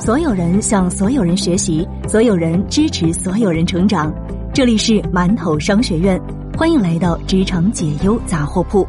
[0.00, 4.10] 所有人向所有人学习，所有人支持所有人成长。
[4.50, 6.18] 这里是馒头商学院，
[6.56, 8.88] 欢迎来到职场解忧杂货铺。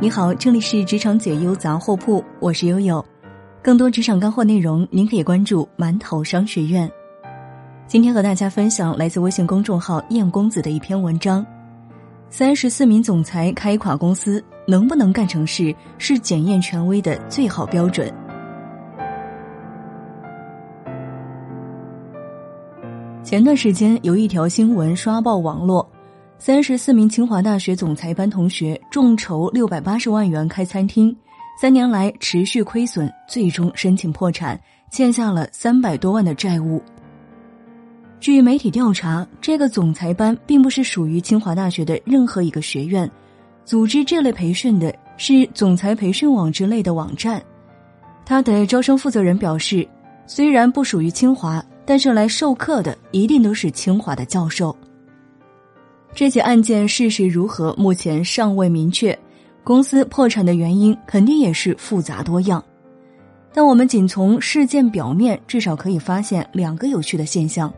[0.00, 3.04] 你好，这里是职场解忧杂货铺，我是悠悠。
[3.62, 6.90] 更多职场干货内容，您可以关注馒头商学院。
[7.86, 11.46] 今天和大家分享来自微信公众号“燕公子”的一篇文章：
[12.34, 14.42] 三十四名总裁开垮公司。
[14.66, 18.10] 能不能干成事，是检验权威的最好标准。
[23.22, 25.86] 前段时间有一条新闻刷爆网络：
[26.38, 31.14] 三十四名清华大学总裁班同学众筹六百八十万元开餐厅，
[31.60, 34.58] 三年来持续亏损，最终申请破产，
[34.90, 36.80] 欠下了三百多万的债务。
[38.22, 43.10] 据媒体调查，这个总裁班并不是属于清华大学的任何一个学院。
[43.64, 47.42] 组织这类培训的是总裁培训网之类的网站，
[48.24, 49.84] 他的招生负责人表示，
[50.24, 54.76] 虽然不属于清华，但是来授课的一定都是清华的教授。
[56.14, 59.18] 这起案件事实如何，目前尚未明确，
[59.64, 62.64] 公司破产的原因肯定也是复杂多样，
[63.52, 67.72] 但我们仅从事件表面，至少可以发现两个有趣的现象。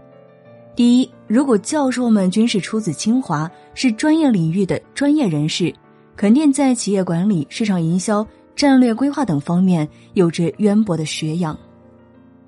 [0.76, 5.72] 第一，如果教授们均是出自清华，是专业领域的专业人士，
[6.16, 11.56] 肯定在企业管理、市场营销、战略规划等方面有着渊博的学养。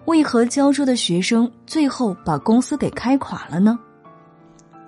[0.07, 3.79] 为何教书的学生最后把公司给开垮了呢？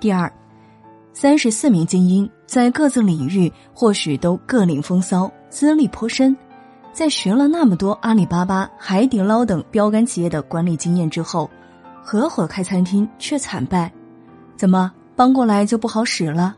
[0.00, 0.33] 第二，
[1.12, 6.36] 三十四名精英在各自领域或许都各领风骚，资历颇深，
[6.92, 11.48] 在学了那么多阿里巴巴、海底捞等标杆企业的管理经验之后。
[12.11, 13.92] 合伙开餐厅却惨败，
[14.56, 16.56] 怎么搬过来就不好使了？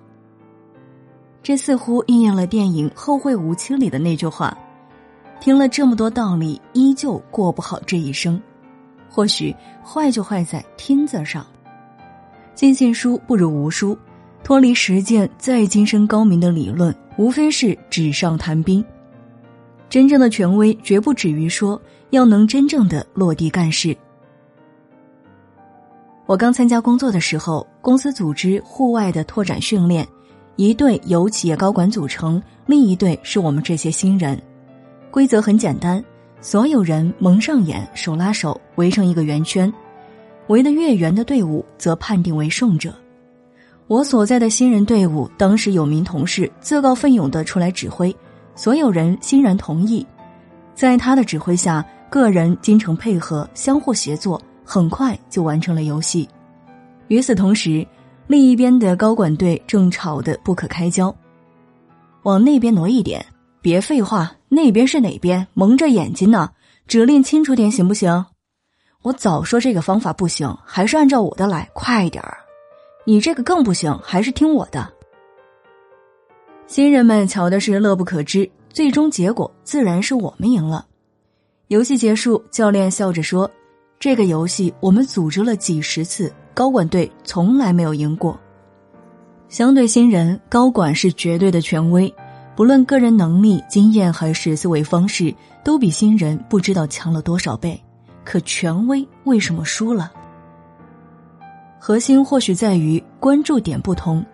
[1.43, 4.57] 这似乎应验了电影《后会无期》里的那句话
[5.43, 8.41] ：“听了这么多道理，依旧过不好这一生。”
[9.11, 9.53] 或许
[9.85, 11.45] 坏就坏在“听”字上。
[12.55, 13.99] 尽信书不如无书，
[14.45, 18.85] 脱离实践再精深高明的理论，无非是纸上谈兵。
[19.89, 23.97] 真正的权威绝不止于说，要能真正的落地干事。
[26.31, 30.07] 我刚参加工作的时候，公司组织户外的拓展训练，
[30.55, 34.41] 一队由企业高管组成，另一队是我们这些新人。
[35.11, 36.01] 规则很简单，
[36.41, 39.75] 所有人蒙上眼，手拉手围成一个圆圈，
[40.47, 42.95] 围得越圆的队伍则判定为胜者。
[43.89, 48.17] 我所在的新人队伍当时有名同事自告奋勇的出来指挥，
[48.55, 50.07] 所有人欣然同意。
[50.77, 54.41] 在他的指挥下，个人精诚配合，相互协作。
[54.73, 56.29] 很快就完成了游戏。
[57.09, 57.85] 与此同时，
[58.29, 61.13] 另一边的高管队正吵得不可开交。
[62.23, 63.27] 往那边挪一点，
[63.61, 65.45] 别废话，那边是哪边？
[65.55, 66.49] 蒙着眼睛呢，
[66.87, 68.25] 指令清楚点行不行？
[69.03, 72.39] 我早说这个方法不行，还是按照我的来，快点儿。
[73.05, 74.89] 你这个更不行，还是听我的。
[76.69, 80.87] 新人们瞧的是乐不可支，最终结果自然是我们赢了。
[81.67, 83.51] 游戏结束，教练笑着说。
[84.01, 88.41] 这个游戏我们组织了几十次，高管队从来没有赢过。
[89.51, 92.11] 相对新人，高管是绝对的权威，
[92.57, 97.79] 不论个人能力、经验还是思维方式，都比新人不知道强了多少倍。
[98.25, 100.11] 可权威为什么输了？
[101.79, 104.25] 核心或许在于关注点不同。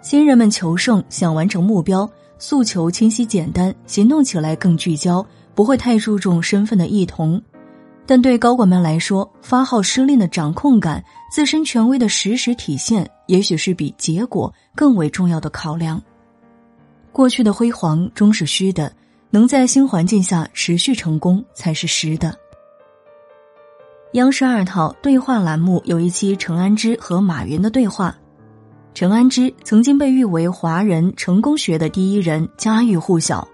[0.00, 7.40] 新人们求胜，想完成目标，诉求清晰简单，行动起来更聚焦，不会太注重身份的异同。
[8.04, 16.02] 但对高管们来说，发号施令的掌控感、自身权威的实时体现，也许是比结果更为重要的考量。
[17.12, 18.92] 过去的辉煌终是虚的，
[19.30, 22.36] 能在新环境下持续成功才是实的。
[24.14, 28.14] 央视二套对话栏目有一期陈安之和马云的对话，
[28.92, 33.46] 陈安之曾经被誉为华人成功学的第一人，家喻户晓。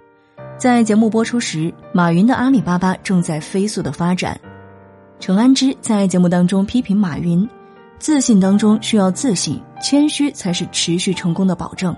[0.58, 4.38] 在节目播出时，马云的阿里巴巴正在飞速的发展。
[5.20, 7.48] 陈安之在节目当中批评马云：
[8.00, 11.96] 自信当中需要自信，谦虚才是持续成功的保证。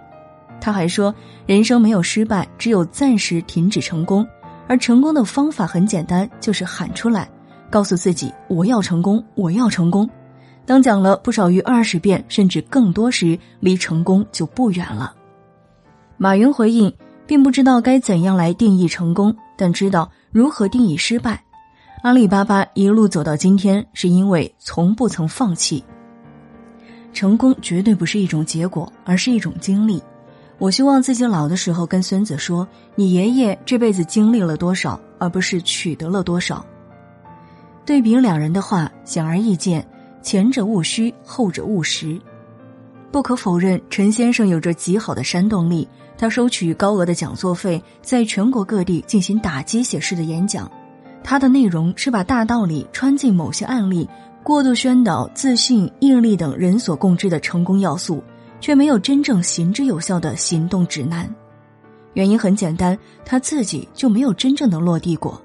[0.61, 1.15] 他还说，
[1.47, 4.27] 人生没有失败，只有暂时停止成功。
[4.69, 7.31] 而成功的方法很简单，就是喊出来，
[7.71, 10.09] 告诉自己我要成功，我要成功。
[10.67, 15.15] 当讲了不少于二十遍甚至更多时，离成功就不远了。
[16.19, 16.93] 马云回应。
[17.31, 21.45] 并不知道该怎样来定义成功，但知道如何定义失败。
[22.03, 25.85] 阿里巴巴一路走到今天，是因为从不曾放弃。
[27.13, 30.03] 成功绝对不是一种结果，而是一种经历。
[30.59, 32.67] 我希望自己老的时候跟孙子说
[32.97, 36.67] ：“你爷爷这辈子经历了多少，而不是取得了多少。”
[37.87, 39.87] 对比两人的话，显而易见，
[40.21, 42.21] 前者务虚，后者务实。
[43.13, 45.89] 不可否认，陈先生有着极好的煽动力。
[46.17, 50.71] 他收取高额的讲座费，在全国各地进行打鸡血式的演讲。
[51.25, 54.09] 他的内容是把大道理穿进某些案例，
[54.43, 58.23] 过度宣导自信、毅力等人所共知的成功要素，
[58.61, 61.29] 却没有真正行之有效的行动指南。
[62.13, 65.41] 原因很简单，他自己就没有真正的落地过。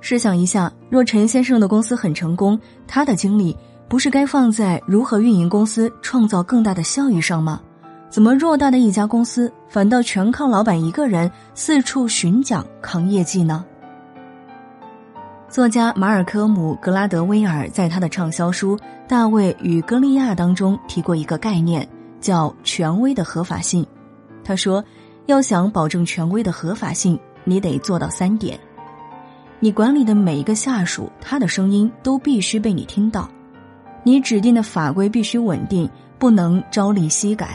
[0.00, 3.56] 试想一下，若陈先生的公司很成功，他的经历
[3.92, 7.60] 不是该放在如何运营公司、创造更大的效益上吗？
[8.08, 13.62] 怎么偌大的一家公司，反倒全靠老板一个人四处巡讲扛业绩呢？
[15.46, 18.74] 作家马尔科姆·格拉德威尔在他的畅销书
[19.06, 21.86] 《大卫与歌利亚》当中提过一个概念，
[22.18, 23.86] 叫“权威的合法性”。
[24.42, 24.82] 他说，
[25.26, 28.58] 要想保证权威的合法性，你得做到三点。
[29.60, 33.28] 你管理的每一个下属，他的声音都必须被你听到；
[34.04, 35.88] 你指定的法规必须稳定，
[36.18, 37.48] 不能朝令夕改；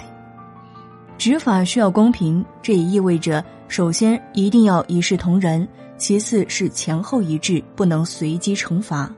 [1.17, 5.67] 执法需要公平，这也意味着首先一定要一视同仁，
[5.97, 9.11] 其次是前后一致，不能随机惩罚。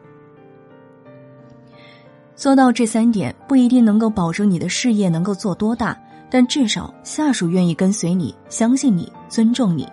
[2.36, 6.00] 做到这三点不一定能够保证你的事业能够做多大，
[6.30, 9.88] 但至少下属愿意跟随你，相信你，尊重你。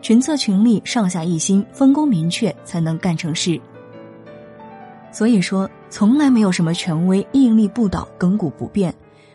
[0.00, 3.60] 群策群力，上下一心，分工明确，才能干成事。
[5.12, 8.92] 所以说，从来没有什么权威屹立不倒、亘古不变，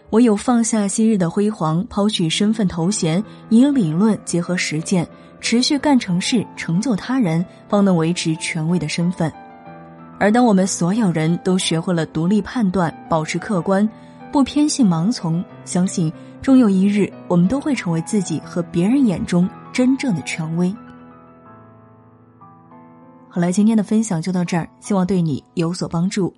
[0.10, 5.08] 唯有放下昔日的辉煌，抛去身份头衔，以理论结合实践，
[5.40, 9.32] 持续干成事，成就他人，方能维持权威的身份。
[10.20, 13.90] 而当我们所有人都学会了独立判断，保持客观，
[14.30, 19.50] 不偏信盲从，相信终有一日，我们都会成为自己和别人眼中。
[19.72, 20.76] 真正的权威。
[23.30, 26.34] 好了，今天的分享就到这儿，希望对你有所帮助。